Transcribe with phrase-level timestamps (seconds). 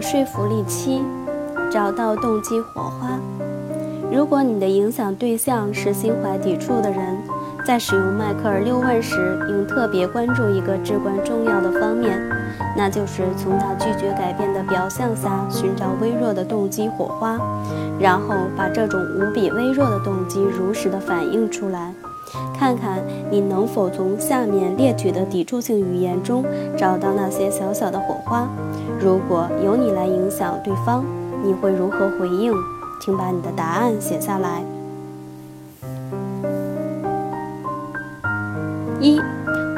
[0.00, 1.02] 说服力七，
[1.70, 3.18] 找到动机火花。
[4.10, 7.18] 如果你的影响对象是心怀抵触的人，
[7.66, 12.18] 在使用迈克尔六问时，应特别关注一个至关重要的方面，
[12.76, 17.38] 那就是从他拒绝改变的表象下寻找微弱的动机火花，
[17.98, 21.92] 然后把这种无比微弱的动机如实的反映出来，
[22.58, 26.42] 看看你能否从下面列举的抵触性语言中
[26.78, 28.48] 找到那些小小的火花。
[29.00, 31.04] 如果由你来影响对方，
[31.44, 32.52] 你会如何回应？
[33.00, 34.62] 请把你的答案写下来。
[39.00, 39.20] 一，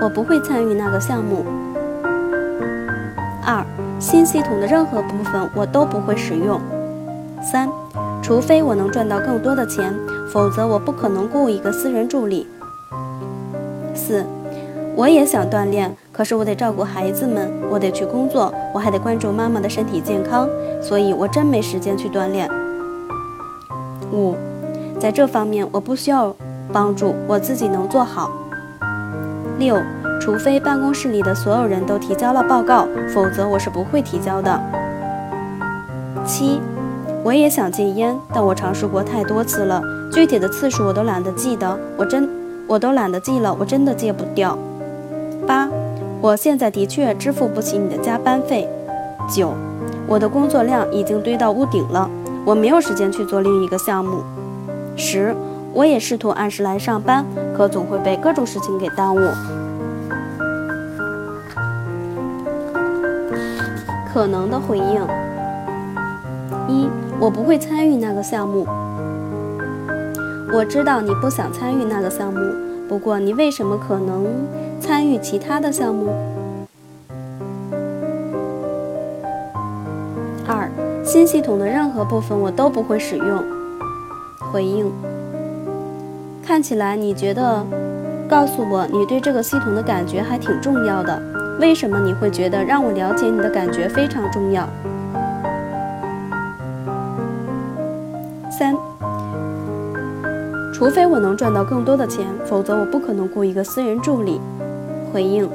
[0.00, 1.44] 我不会参与那个项目。
[3.44, 3.62] 二，
[3.98, 6.58] 新系统的任何部分我都不会使用。
[7.42, 7.68] 三，
[8.22, 9.94] 除非我能赚到更多的钱，
[10.32, 12.48] 否则我不可能雇一个私人助理。
[13.94, 14.24] 四，
[15.00, 20.46] 我也想锻炼，可是我得照顾孩子们，我得去工作，我还得关注妈妈的身体健康，
[20.82, 22.46] 所以我真没时间去锻炼。
[24.12, 24.36] 五，
[24.98, 26.36] 在这方面我不需要
[26.70, 28.30] 帮助，我自己能做好。
[29.58, 29.80] 六，
[30.20, 34.60] 除非办公室里的所有人都提交了报告，否则我是不会提交的。
[36.26, 36.60] 七，
[37.24, 42.28] 我也想戒烟，但我尝试过太多次了，具体的次数我都懒得记得，我真
[42.66, 44.58] 我都懒得记了，我真的戒不掉。
[45.50, 45.68] 八，
[46.20, 48.68] 我现在的确支付不起你的加班费。
[49.28, 49.52] 九，
[50.06, 52.08] 我的工作量已经堆到屋顶了，
[52.44, 54.22] 我没有时间去做另一个项目。
[54.94, 55.34] 十。
[55.72, 57.24] 我也试图按时来上班，
[57.56, 59.20] 可总会被各种事情给耽误。
[64.12, 65.00] 可能的回应：
[66.68, 66.88] 一，
[67.20, 68.66] 我不会参与那个项目。
[70.52, 72.40] 我知道你不想参与那个项目，
[72.88, 74.26] 不过你为什么可能
[74.80, 76.12] 参与其他的项目？
[80.48, 80.68] 二，
[81.04, 83.44] 新系统的任何部分我都不会使用。
[84.50, 84.90] 回应。
[86.42, 87.64] 看起来你觉得，
[88.28, 91.22] 告诉我你对这个系统的感觉还挺重要的。
[91.60, 94.68] 为什么你会觉得让我了解你的感觉非常重要？
[98.50, 98.74] 三，
[100.72, 104.40] 除非我能赚到更多的钱，否则我不可能雇一个私人助理。
[105.12, 105.48] 回应：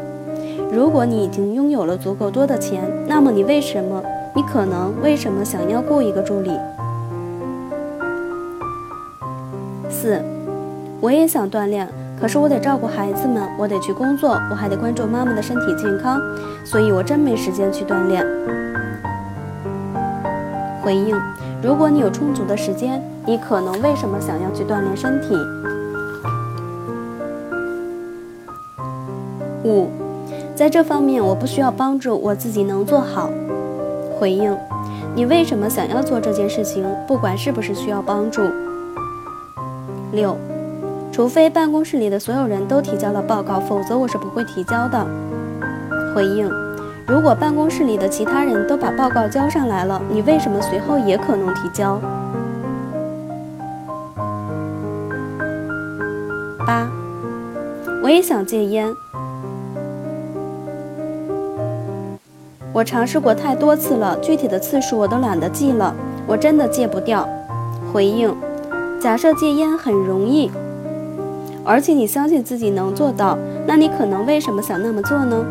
[0.71, 4.01] 如果你已经拥有了足够多的钱，那么你为什么？
[4.35, 6.51] 你可能为什么想要雇一个助理？
[9.89, 10.21] 四。
[11.01, 11.87] 我也想锻炼，
[12.19, 16.19] 可是我得照顾孩子们，我得去工作，我还得关注妈妈的身体健康，
[16.65, 18.25] 所以我真没时间去锻炼。
[20.81, 21.15] 回应：
[21.61, 25.35] 如果你有充足的时间，你可能为什么想要去锻炼身体？
[29.65, 29.89] 五，
[30.55, 33.31] 在这方面我不需要帮助，我自己能做好。
[34.19, 34.55] 回应：
[35.15, 36.85] 你为什么想要做这件事情？
[37.07, 38.43] 不管是不是需要帮助。
[40.11, 40.37] 六。
[41.11, 45.03] 除非办公室里的所有人都提交了报告，否则我是不会提交的。
[46.13, 46.47] 回应：
[47.07, 51.99] 如果办公室里的其他人都把报告交上来了，你为什么随后也可能提交？
[56.67, 56.87] 八，
[58.03, 58.93] 我也想戒烟，
[62.75, 65.95] 我尝试过太多次了，具体的次数我都懒得记了，
[66.27, 67.25] 我真的戒不掉。
[67.93, 68.35] 回应：
[68.99, 70.51] 假设戒烟很容易。
[71.63, 75.45] 而且你相信自己能做到，那你可能为什么想那么做呢？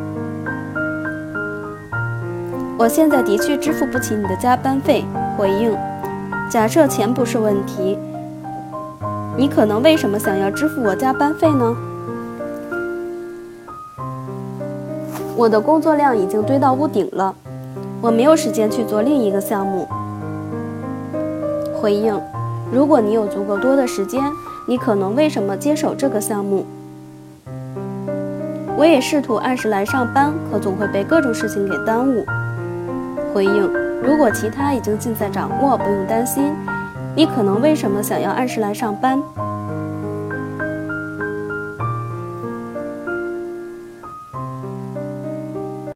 [2.77, 5.03] 我现在的确支付不起你的加班费。
[5.39, 5.75] 回应：
[6.51, 7.99] 假设钱不是问题，
[9.35, 11.75] 你可能为什么想要支付我加班费呢？
[15.37, 17.35] 我的工作量已经堆到屋顶了，
[18.01, 19.89] 我没有时间去做另一个项目。
[21.75, 22.19] 回应：
[22.73, 24.23] 如果你有足够多的时间。
[24.67, 26.65] 你可能为什么接手这个项目？
[28.79, 32.25] 我也试图按时来上班，可总会被各种事情给耽误。
[33.35, 33.71] 回应：
[34.03, 36.55] 如果其他已经尽在掌握，不用担心。
[37.15, 39.23] 你可能为什么想要按时来上班？